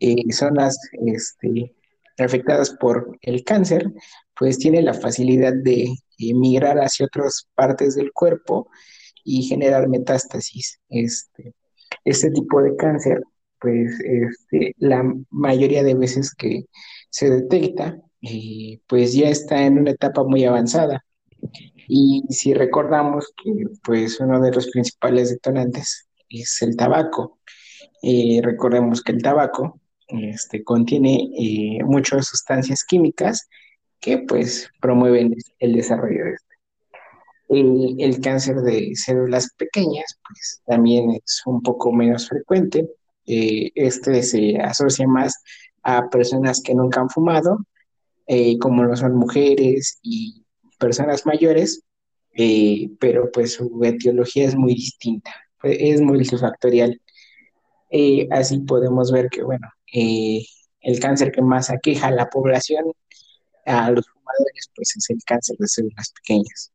eh, 0.00 0.32
zonas 0.32 0.78
este, 1.06 1.74
afectadas 2.18 2.70
por 2.70 3.18
el 3.20 3.44
cáncer, 3.44 3.92
pues 4.38 4.58
tiene 4.58 4.82
la 4.82 4.94
facilidad 4.94 5.52
de 5.52 5.94
emigrar 6.18 6.78
hacia 6.78 7.06
otras 7.06 7.48
partes 7.54 7.96
del 7.96 8.12
cuerpo 8.12 8.68
y 9.24 9.42
generar 9.42 9.88
metástasis. 9.88 10.80
Este, 10.88 11.54
este 12.04 12.30
tipo 12.30 12.62
de 12.62 12.76
cáncer, 12.76 13.22
pues 13.60 13.98
este, 14.00 14.74
la 14.78 15.04
mayoría 15.30 15.82
de 15.82 15.94
veces 15.94 16.34
que 16.34 16.64
se 17.10 17.30
detecta, 17.30 17.98
pues 18.86 19.14
ya 19.14 19.28
está 19.28 19.64
en 19.64 19.78
una 19.78 19.90
etapa 19.90 20.24
muy 20.24 20.44
avanzada. 20.44 21.04
Y 21.88 22.22
si 22.30 22.54
recordamos 22.54 23.32
que 23.42 23.52
pues 23.82 24.20
uno 24.20 24.40
de 24.40 24.52
los 24.52 24.70
principales 24.70 25.30
detonantes 25.30 26.08
es 26.28 26.62
el 26.62 26.76
tabaco. 26.76 27.38
Eh, 28.02 28.40
recordemos 28.42 29.02
que 29.02 29.12
el 29.12 29.22
tabaco 29.22 29.80
este, 30.08 30.62
contiene 30.62 31.30
eh, 31.38 31.84
muchas 31.84 32.26
sustancias 32.26 32.84
químicas 32.84 33.48
que 34.00 34.18
pues 34.18 34.68
promueven 34.80 35.34
el 35.58 35.72
desarrollo 35.74 36.24
de 36.24 36.32
este. 36.32 36.54
El, 37.48 38.20
cáncer 38.20 38.56
de 38.56 38.92
células 38.94 39.50
pequeñas 39.56 40.18
pues 40.26 40.62
también 40.66 41.10
es 41.12 41.42
un 41.46 41.62
poco 41.62 41.92
menos 41.92 42.28
frecuente. 42.28 42.88
Eh, 43.26 43.70
este 43.74 44.22
se 44.22 44.58
asocia 44.58 45.06
más 45.06 45.34
a 45.82 46.08
personas 46.08 46.62
que 46.62 46.74
nunca 46.74 47.00
han 47.00 47.10
fumado, 47.10 47.58
como 48.60 48.84
lo 48.84 48.96
son 48.96 49.14
mujeres 49.16 49.98
y 50.02 50.44
personas 50.78 51.26
mayores, 51.26 51.82
pero 52.98 53.30
pues 53.32 53.54
su 53.54 53.80
etiología 53.84 54.44
es 54.46 54.56
muy 54.56 54.74
distinta 54.74 55.32
es 55.64 56.00
multifactorial. 56.00 57.00
Eh, 57.90 58.28
así 58.30 58.60
podemos 58.60 59.12
ver 59.12 59.28
que, 59.30 59.42
bueno, 59.42 59.68
eh, 59.92 60.44
el 60.80 61.00
cáncer 61.00 61.32
que 61.32 61.42
más 61.42 61.70
aqueja 61.70 62.08
a 62.08 62.12
la 62.12 62.28
población, 62.28 62.84
a 63.66 63.90
los 63.90 64.06
fumadores, 64.06 64.70
pues 64.74 64.96
es 64.96 65.10
el 65.10 65.18
cáncer 65.24 65.56
de 65.58 65.68
células 65.68 66.12
pequeñas, 66.12 66.72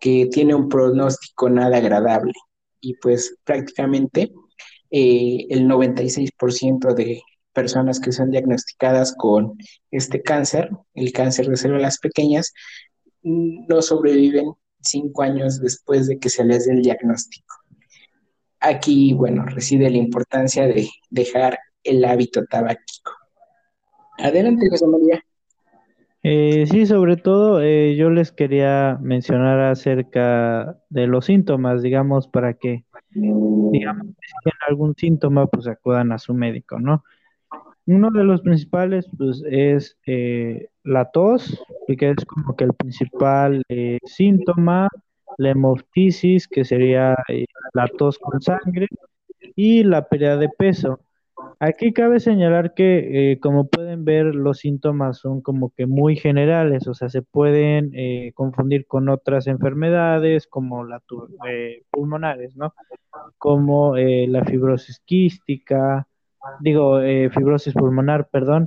que 0.00 0.26
tiene 0.26 0.54
un 0.54 0.68
pronóstico 0.68 1.50
nada 1.50 1.78
agradable. 1.78 2.32
Y 2.80 2.94
pues 2.94 3.36
prácticamente 3.44 4.32
eh, 4.90 5.46
el 5.50 5.66
96% 5.66 6.94
de 6.94 7.22
personas 7.60 8.00
que 8.00 8.10
son 8.10 8.30
diagnosticadas 8.30 9.14
con 9.14 9.58
este 9.90 10.22
cáncer, 10.22 10.70
el 10.94 11.12
cáncer 11.12 11.46
de 11.46 11.58
células 11.58 11.98
pequeñas, 11.98 12.54
no 13.22 13.82
sobreviven 13.82 14.52
cinco 14.80 15.22
años 15.22 15.60
después 15.60 16.06
de 16.06 16.18
que 16.18 16.30
se 16.30 16.42
les 16.42 16.64
dé 16.64 16.72
el 16.72 16.80
diagnóstico. 16.80 17.54
Aquí, 18.60 19.12
bueno, 19.12 19.44
reside 19.44 19.90
la 19.90 19.98
importancia 19.98 20.66
de 20.66 20.88
dejar 21.10 21.58
el 21.84 22.02
hábito 22.02 22.46
tabáquico. 22.46 23.12
Adelante, 24.16 24.70
José 24.70 24.86
María. 24.86 25.22
Eh, 26.22 26.64
sí, 26.70 26.86
sobre 26.86 27.18
todo 27.18 27.60
eh, 27.60 27.94
yo 27.94 28.08
les 28.08 28.32
quería 28.32 28.98
mencionar 29.02 29.60
acerca 29.60 30.78
de 30.88 31.06
los 31.06 31.26
síntomas, 31.26 31.82
digamos, 31.82 32.26
para 32.26 32.54
que, 32.54 32.84
digamos, 33.10 34.06
si 34.06 34.32
tienen 34.44 34.60
algún 34.66 34.94
síntoma, 34.96 35.46
pues 35.46 35.66
acudan 35.66 36.12
a 36.12 36.18
su 36.18 36.32
médico, 36.32 36.80
¿no? 36.80 37.04
Uno 37.90 38.12
de 38.12 38.22
los 38.22 38.40
principales, 38.42 39.08
pues, 39.18 39.42
es 39.50 39.98
eh, 40.06 40.68
la 40.84 41.10
tos, 41.10 41.60
que 41.88 42.10
es 42.10 42.24
como 42.24 42.54
que 42.54 42.62
el 42.62 42.72
principal 42.74 43.64
síntoma, 44.04 44.88
la 45.38 45.50
hemoptisis, 45.50 46.46
que 46.46 46.64
sería 46.64 47.16
eh, 47.28 47.46
la 47.72 47.88
tos 47.88 48.18
con 48.18 48.40
sangre, 48.40 48.86
y 49.56 49.82
la 49.82 50.06
pérdida 50.06 50.36
de 50.36 50.50
peso. 50.50 51.00
Aquí 51.58 51.92
cabe 51.92 52.20
señalar 52.20 52.74
que, 52.74 53.32
eh, 53.32 53.40
como 53.40 53.68
pueden 53.68 54.04
ver, 54.04 54.34
los 54.34 54.58
síntomas 54.58 55.18
son 55.18 55.40
como 55.40 55.70
que 55.70 55.86
muy 55.86 56.14
generales, 56.14 56.86
o 56.86 56.94
sea, 56.94 57.08
se 57.08 57.22
pueden 57.22 57.90
eh, 57.94 58.30
confundir 58.34 58.86
con 58.86 59.08
otras 59.08 59.46
enfermedades 59.48 60.46
como 60.46 60.84
la 60.84 61.02
pulmonares, 61.90 62.56
¿no? 62.56 62.72
Como 63.38 63.96
la 63.96 64.44
fibrosis 64.44 65.00
quística, 65.00 66.06
digo, 66.60 67.00
fibrosis 67.00 67.74
pulmonar, 67.74 68.28
perdón, 68.30 68.66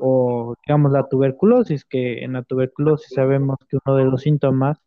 o 0.00 0.54
digamos 0.66 0.92
la 0.92 1.08
tuberculosis, 1.08 1.84
que 1.84 2.24
en 2.24 2.34
la 2.34 2.42
tuberculosis 2.42 3.14
sabemos 3.14 3.58
que 3.68 3.78
uno 3.84 3.96
de 3.96 4.04
los 4.04 4.22
síntomas 4.22 4.78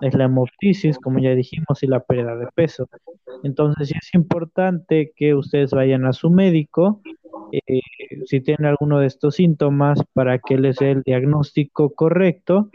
es 0.00 0.14
la 0.14 0.24
hemoptisis, 0.24 0.98
como 0.98 1.18
ya 1.18 1.34
dijimos, 1.34 1.82
y 1.82 1.86
la 1.86 2.00
pérdida 2.00 2.36
de 2.36 2.46
peso. 2.54 2.88
Entonces, 3.42 3.90
es 3.90 4.14
importante 4.14 5.12
que 5.16 5.34
ustedes 5.34 5.70
vayan 5.70 6.04
a 6.06 6.12
su 6.12 6.30
médico 6.30 7.00
eh, 7.52 7.80
si 8.26 8.40
tienen 8.40 8.66
alguno 8.66 8.98
de 8.98 9.06
estos 9.06 9.36
síntomas 9.36 10.00
para 10.12 10.38
que 10.38 10.58
les 10.58 10.76
dé 10.76 10.92
el 10.92 11.02
diagnóstico 11.02 11.90
correcto 11.94 12.70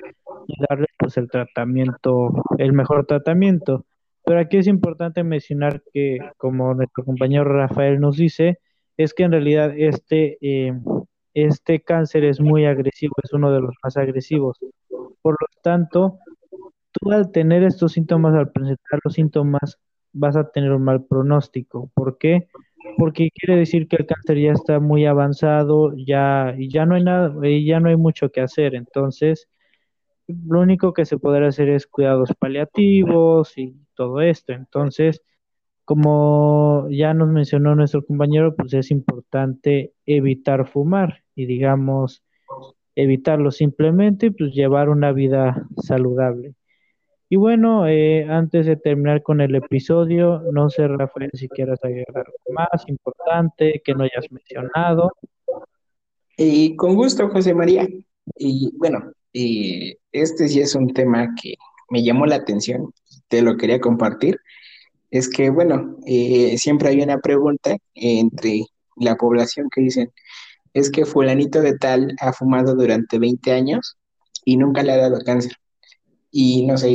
y 0.48 0.56
darles 0.68 0.90
pues 0.98 1.18
el 1.18 1.30
tratamiento, 1.30 2.32
el 2.58 2.74
mejor 2.74 3.06
tratamiento. 3.06 3.86
Pero 4.26 4.40
aquí 4.40 4.58
es 4.58 4.68
importante 4.68 5.24
mencionar 5.24 5.84
que, 5.94 6.18
como 6.38 6.74
nuestro 6.74 7.04
compañero 7.06 7.46
Rafael 7.46 8.00
nos 8.00 8.18
dice, 8.18 8.60
es 8.98 9.14
que 9.14 9.24
en 9.24 9.32
realidad 9.32 9.74
este, 9.78 10.38
eh, 10.42 10.74
este 11.34 11.82
cáncer 11.82 12.24
es 12.24 12.40
muy 12.42 12.66
agresivo, 12.66 13.14
es 13.24 13.34
uno 13.34 13.52
de 13.52 13.62
los 13.62 13.76
más 13.84 13.98
agresivos. 13.98 14.58
Por 15.22 15.34
lo 15.40 15.48
tanto, 15.62 16.20
tú 16.92 17.12
al 17.12 17.32
tener 17.32 17.64
estos 17.64 17.94
síntomas, 17.94 18.34
al 18.36 18.52
presentar 18.52 19.00
los 19.04 19.14
síntomas, 19.14 19.78
vas 20.14 20.36
a 20.38 20.50
tener 20.50 20.72
un 20.72 20.84
mal 20.84 21.04
pronóstico. 21.06 21.92
¿Por 21.94 22.18
qué? 22.18 22.48
Porque 22.98 23.30
quiere 23.32 23.60
decir 23.60 23.88
que 23.88 23.98
el 23.98 24.06
cáncer 24.06 24.40
ya 24.40 24.54
está 24.54 24.80
muy 24.80 25.06
avanzado, 25.06 25.94
ya, 25.96 26.56
y 26.58 26.70
ya 26.70 26.86
no 26.86 26.96
hay 26.96 27.04
nada, 27.04 27.36
y 27.48 27.66
ya 27.66 27.80
no 27.80 27.90
hay 27.90 27.98
mucho 27.98 28.32
que 28.32 28.42
hacer. 28.42 28.76
Entonces, 28.76 29.48
lo 30.28 30.62
único 30.62 30.94
que 30.94 31.06
se 31.06 31.18
podrá 31.18 31.48
hacer 31.48 31.70
es 31.70 31.88
cuidados 31.88 32.34
paliativos 32.38 33.58
y 33.58 33.76
todo 33.96 34.22
esto. 34.22 34.54
Entonces, 34.54 35.22
como 35.86 36.88
ya 36.90 37.14
nos 37.14 37.30
mencionó 37.30 37.76
nuestro 37.76 38.04
compañero, 38.04 38.56
pues 38.56 38.74
es 38.74 38.92
importante 38.92 39.94
evitar 40.06 40.68
fumar 40.68 41.24
y 41.36 41.46
digamos, 41.46 42.24
evitarlo 42.96 43.52
simplemente, 43.52 44.32
pues 44.32 44.54
llevar 44.54 44.90
una 44.90 45.12
vida 45.12 45.68
saludable. 45.78 46.56
Y 47.30 47.38
bueno, 47.38 47.88
eh, 47.88 48.26
antes 48.30 48.66
de 48.66 48.78
terminar 48.78 49.24
con 49.24 49.42
el 49.42 49.56
episodio, 49.56 50.44
no 50.52 50.70
sé, 50.70 50.88
Rafael, 50.88 51.32
si 51.34 51.48
quieras 51.50 51.84
agregar 51.84 52.18
algo 52.18 52.38
más 52.54 52.88
importante 52.88 53.82
que 53.84 53.94
no 53.94 54.04
hayas 54.04 54.32
mencionado. 54.32 55.12
Y 56.38 56.76
con 56.76 56.96
gusto, 56.96 57.30
José 57.30 57.54
María. 57.54 57.88
Y 58.38 58.72
bueno, 58.78 59.12
y 59.34 59.98
este 60.22 60.48
sí 60.48 60.62
es 60.62 60.76
un 60.76 60.94
tema 60.94 61.34
que 61.42 61.56
me 61.90 62.04
llamó 62.04 62.26
la 62.26 62.36
atención, 62.38 62.94
te 63.28 63.42
lo 63.42 63.58
quería 63.58 63.80
compartir. 63.80 64.40
Es 65.12 65.30
que, 65.30 65.50
bueno, 65.50 65.98
eh, 66.06 66.58
siempre 66.58 66.90
hay 66.90 67.02
una 67.02 67.20
pregunta 67.20 67.78
entre 67.94 68.66
la 68.98 69.16
población 69.16 69.70
que 69.74 69.82
dicen, 69.82 70.12
es 70.74 70.90
que 70.92 71.06
fulanito 71.06 71.62
de 71.62 71.78
tal 71.78 72.16
ha 72.20 72.34
fumado 72.34 72.76
durante 72.76 73.20
20 73.20 73.52
años 73.52 73.98
y 74.44 74.58
nunca 74.58 74.84
le 74.84 74.94
ha 74.94 74.98
dado 74.98 75.20
cáncer 75.26 75.54
y 76.38 76.66
no 76.66 76.78
sé, 76.78 76.92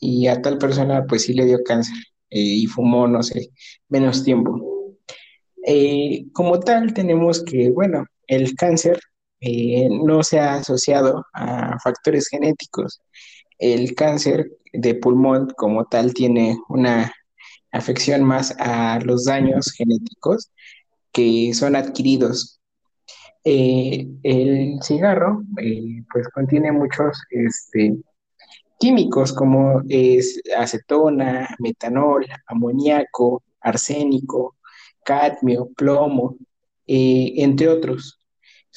y, 0.00 0.26
a 0.28 0.40
tal 0.40 0.56
persona 0.56 1.04
pues 1.06 1.24
sí 1.24 1.34
le 1.34 1.44
dio 1.44 1.62
cáncer 1.62 1.94
eh, 2.30 2.40
y 2.40 2.66
fumó, 2.66 3.06
no 3.06 3.22
sé, 3.22 3.50
menos 3.90 4.24
tiempo. 4.24 4.96
Eh, 5.66 6.24
como 6.32 6.58
tal, 6.60 6.94
tenemos 6.94 7.44
que, 7.44 7.70
bueno, 7.70 8.06
el 8.26 8.54
cáncer 8.54 8.98
eh, 9.40 9.88
no 9.90 10.22
se 10.22 10.40
ha 10.40 10.54
asociado 10.56 11.24
a 11.32 11.78
factores 11.80 12.28
genéticos. 12.28 13.00
El 13.58 13.94
cáncer 13.94 14.50
de 14.72 14.94
pulmón 14.94 15.50
como 15.56 15.84
tal 15.86 16.14
tiene 16.14 16.58
una 16.68 17.12
afección 17.72 18.24
más 18.24 18.54
a 18.58 18.98
los 19.00 19.24
daños 19.24 19.72
genéticos 19.72 20.50
que 21.12 21.52
son 21.54 21.76
adquiridos. 21.76 22.60
el 23.44 24.78
cigarro 24.82 25.42
pues 26.12 26.28
contiene 26.34 26.70
muchos 26.72 27.18
este, 27.30 27.96
químicos 28.78 29.32
como 29.32 29.82
es 29.88 30.40
acetona, 30.56 31.48
metanol, 31.58 32.26
amoníaco, 32.46 33.42
arsénico, 33.60 34.56
cadmio, 35.04 35.68
plomo, 35.76 36.36
eh, 36.86 37.34
entre 37.36 37.68
otros. 37.68 38.17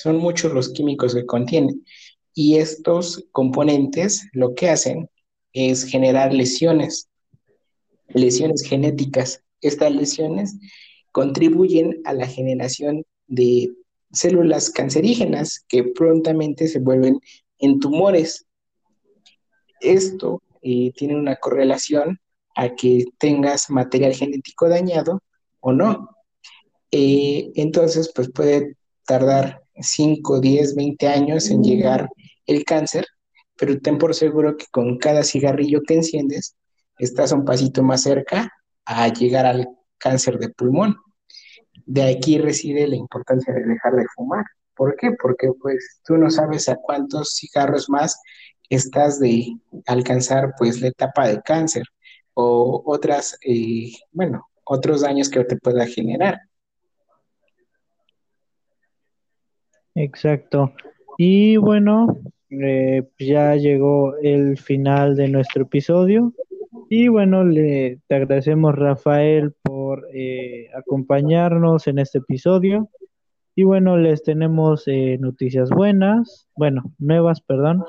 Son 0.02 0.18
muchos 0.18 0.54
los 0.54 0.70
químicos 0.70 1.14
que 1.14 1.26
contienen. 1.26 1.86
Y 2.34 2.58
estos 2.58 3.26
componentes 3.32 4.28
lo 4.34 4.56
que 4.56 4.70
hacen 4.70 5.10
es 5.54 5.84
generar 5.84 6.34
lesiones, 6.34 7.10
lesiones 8.08 8.64
genéticas. 8.64 9.44
Estas 9.62 9.94
lesiones 9.94 10.58
contribuyen 11.12 12.02
a 12.06 12.14
la 12.14 12.28
generación 12.28 13.04
de 13.28 13.72
células 14.12 14.70
cancerígenas 14.70 15.64
que 15.68 15.84
prontamente 15.84 16.68
se 16.68 16.80
vuelven 16.80 17.20
en 17.60 17.80
tumores 17.80 18.46
esto 19.82 20.42
eh, 20.62 20.94
tiene 20.96 21.16
una 21.16 21.36
correlación 21.36 22.20
a 22.56 22.76
que 22.76 23.06
tengas 23.18 23.70
material 23.70 24.14
genético 24.14 24.70
dañado 24.70 25.22
o 25.60 25.74
no. 25.74 26.16
Eh, 26.92 27.52
entonces, 27.56 28.12
pues 28.14 28.32
puede 28.32 28.78
tardar 29.06 29.61
5, 29.80 30.40
10, 30.40 30.76
20 30.76 31.08
años 31.08 31.50
en 31.50 31.64
llegar 31.64 32.10
el 32.46 32.64
cáncer, 32.66 33.06
pero 33.58 33.80
ten 33.80 33.98
por 33.98 34.16
seguro 34.16 34.58
que 34.58 34.66
con 34.72 34.98
cada 34.98 35.24
cigarrillo 35.24 35.82
que 35.88 35.96
enciendes, 35.96 36.56
estás 36.98 37.32
un 37.32 37.46
pasito 37.46 37.84
más 37.84 38.04
cerca 38.04 38.52
a 38.86 39.08
llegar 39.08 39.46
al 39.46 39.68
cáncer 39.98 40.38
de 40.38 40.50
pulmón. 40.50 40.98
De 41.86 42.04
aquí 42.04 42.38
reside 42.38 42.88
la 42.88 42.96
importancia 42.96 43.54
de 43.54 43.66
dejar 43.66 43.96
de 43.96 44.06
fumar. 44.16 44.46
¿Por 44.76 44.96
qué? 44.96 45.12
Porque 45.22 45.50
pues 45.62 46.00
tú 46.06 46.18
no 46.18 46.30
sabes 46.30 46.70
a 46.70 46.76
cuántos 46.76 47.36
cigarros 47.36 47.90
más 47.90 48.20
estás 48.70 49.20
de 49.20 49.48
alcanzar 49.86 50.54
pues 50.58 50.82
la 50.82 50.88
etapa 50.88 51.28
de 51.28 51.42
cáncer 51.42 51.84
o 52.34 52.82
otras, 52.86 53.38
eh, 53.46 53.92
bueno, 54.12 54.48
otros 54.64 55.02
daños 55.02 55.30
que 55.30 55.44
te 55.44 55.58
pueda 55.58 55.86
generar. 55.86 56.40
Exacto. 60.04 60.74
Y 61.18 61.58
bueno, 61.58 62.18
eh, 62.50 63.08
ya 63.20 63.56
llegó 63.56 64.18
el 64.18 64.58
final 64.58 65.16
de 65.16 65.28
nuestro 65.28 65.64
episodio. 65.64 66.34
Y 66.90 67.08
bueno, 67.08 67.44
le 67.46 68.00
te 68.08 68.16
agradecemos 68.16 68.76
Rafael 68.76 69.54
por 69.62 70.08
eh, 70.12 70.70
acompañarnos 70.76 71.86
en 71.88 72.00
este 72.00 72.18
episodio. 72.18 72.90
Y 73.56 73.64
bueno, 73.64 73.98
les 73.98 74.24
tenemos 74.24 74.88
eh, 74.88 75.18
noticias 75.20 75.70
buenas, 75.70 76.48
bueno, 76.56 76.84
nuevas, 76.98 77.42
perdón. 77.42 77.84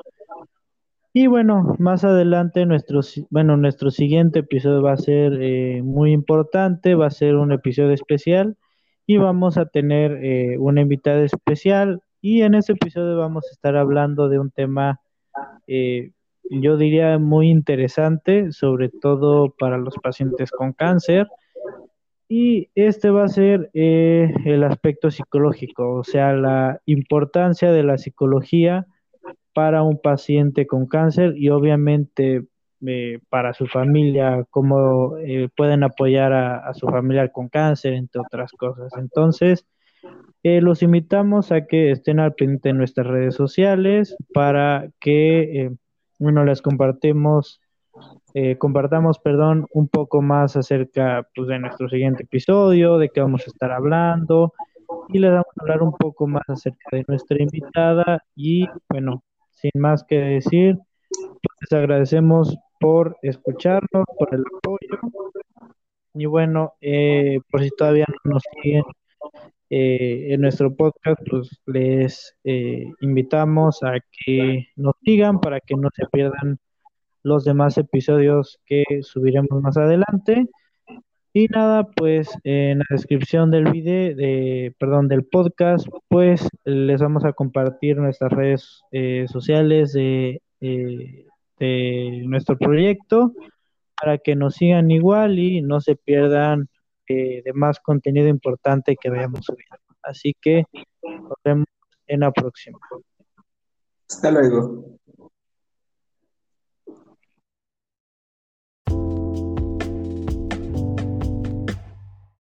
Y 1.14 1.28
bueno, 1.28 1.76
más 1.78 2.04
adelante 2.04 2.66
nuestro, 2.66 3.00
bueno, 3.30 3.56
nuestro 3.56 3.90
siguiente 3.90 4.40
episodio 4.40 4.82
va 4.82 4.92
a 4.92 4.96
ser 4.98 5.82
muy 5.82 6.12
importante, 6.12 6.94
va 6.94 7.06
a 7.06 7.10
ser 7.10 7.36
un 7.36 7.52
episodio 7.52 7.92
especial 7.92 8.56
y 9.06 9.16
vamos 9.16 9.58
a 9.58 9.66
tener 9.66 10.24
eh, 10.24 10.56
una 10.58 10.80
invitada 10.80 11.22
especial 11.24 12.00
y 12.20 12.42
en 12.42 12.54
este 12.54 12.74
episodio 12.74 13.18
vamos 13.18 13.44
a 13.48 13.52
estar 13.52 13.76
hablando 13.76 14.28
de 14.28 14.38
un 14.38 14.52
tema, 14.52 15.00
eh, 15.66 16.12
yo 16.48 16.76
diría, 16.76 17.18
muy 17.18 17.50
interesante, 17.50 18.52
sobre 18.52 18.90
todo 18.90 19.52
para 19.58 19.76
los 19.76 19.96
pacientes 19.96 20.52
con 20.52 20.72
cáncer. 20.72 21.26
Y 22.28 22.70
este 22.76 23.10
va 23.10 23.24
a 23.24 23.28
ser 23.28 23.70
eh, 23.74 24.32
el 24.44 24.62
aspecto 24.62 25.10
psicológico, 25.10 25.94
o 25.94 26.04
sea, 26.04 26.32
la 26.32 26.80
importancia 26.86 27.72
de 27.72 27.82
la 27.82 27.98
psicología 27.98 28.86
para 29.52 29.82
un 29.82 30.00
paciente 30.00 30.66
con 30.68 30.86
cáncer 30.86 31.34
y 31.36 31.48
obviamente 31.48 32.44
eh, 32.86 33.20
para 33.28 33.54
su 33.54 33.66
familia, 33.66 34.44
cómo 34.50 35.16
eh, 35.18 35.48
pueden 35.56 35.84
apoyar 35.84 36.32
a, 36.32 36.74
su 36.74 36.88
familiar 36.88 37.30
con 37.30 37.48
cáncer, 37.48 37.94
entre 37.94 38.20
otras 38.20 38.50
cosas. 38.52 38.92
Entonces, 38.98 39.66
eh, 40.42 40.60
los 40.60 40.82
invitamos 40.82 41.52
a 41.52 41.66
que 41.66 41.92
estén 41.92 42.18
al 42.18 42.34
pendiente 42.34 42.70
de 42.70 42.74
nuestras 42.74 43.06
redes 43.06 43.36
sociales 43.36 44.16
para 44.34 44.88
que, 45.00 45.70
bueno, 46.18 46.44
les 46.44 46.60
compartimos, 46.60 47.60
compartamos, 48.58 49.18
perdón, 49.18 49.66
un 49.72 49.88
poco 49.88 50.22
más 50.22 50.56
acerca 50.56 51.28
pues, 51.34 51.48
de 51.48 51.58
nuestro 51.60 51.88
siguiente 51.88 52.24
episodio, 52.24 52.98
de 52.98 53.10
qué 53.10 53.20
vamos 53.20 53.42
a 53.46 53.50
estar 53.50 53.70
hablando 53.70 54.54
y 55.08 55.18
les 55.18 55.30
vamos 55.30 55.46
a 55.56 55.62
hablar 55.62 55.82
un 55.82 55.92
poco 55.92 56.26
más 56.26 56.42
acerca 56.48 56.96
de 56.96 57.04
nuestra 57.06 57.40
invitada 57.40 58.24
y, 58.34 58.66
bueno, 58.88 59.22
sin 59.50 59.70
más 59.80 60.04
que 60.04 60.16
decir, 60.16 60.78
les 61.60 61.72
agradecemos 61.72 62.58
por 62.82 63.16
escucharnos, 63.22 64.04
por 64.18 64.34
el 64.34 64.42
apoyo. 64.58 64.98
Y 66.14 66.26
bueno, 66.26 66.74
eh, 66.80 67.38
por 67.50 67.62
si 67.62 67.70
todavía 67.70 68.06
no 68.24 68.32
nos 68.32 68.42
siguen 68.62 68.82
eh, 69.70 70.34
en 70.34 70.40
nuestro 70.42 70.74
podcast, 70.74 71.20
pues 71.30 71.60
les 71.66 72.34
eh, 72.44 72.84
invitamos 73.00 73.82
a 73.84 73.94
que 74.10 74.66
nos 74.76 74.94
sigan 75.04 75.40
para 75.40 75.60
que 75.60 75.76
no 75.76 75.88
se 75.94 76.04
pierdan 76.12 76.58
los 77.22 77.44
demás 77.44 77.78
episodios 77.78 78.58
que 78.66 78.84
subiremos 79.02 79.62
más 79.62 79.76
adelante. 79.76 80.46
Y 81.34 81.46
nada, 81.46 81.84
pues 81.84 82.28
en 82.44 82.80
la 82.80 82.84
descripción 82.90 83.50
del 83.50 83.70
video, 83.70 84.14
de, 84.16 84.74
perdón, 84.78 85.08
del 85.08 85.24
podcast, 85.24 85.86
pues 86.08 86.46
les 86.64 87.00
vamos 87.00 87.24
a 87.24 87.32
compartir 87.32 87.96
nuestras 87.96 88.32
redes 88.32 88.82
sociales 89.30 89.94
de 89.94 90.42
de 91.62 92.22
nuestro 92.26 92.58
proyecto 92.58 93.32
para 94.00 94.18
que 94.18 94.34
nos 94.34 94.56
sigan 94.56 94.90
igual 94.90 95.38
y 95.38 95.62
no 95.62 95.80
se 95.80 95.94
pierdan 95.94 96.68
eh, 97.06 97.40
de 97.44 97.52
más 97.52 97.78
contenido 97.78 98.26
importante 98.26 98.96
que 99.00 99.10
vayamos 99.10 99.44
subiendo. 99.44 99.76
Así 100.02 100.34
que 100.40 100.64
nos 101.02 101.38
vemos 101.44 101.66
en 102.08 102.20
la 102.20 102.32
próxima. 102.32 102.78
Hasta 104.08 104.30
luego. 104.32 104.98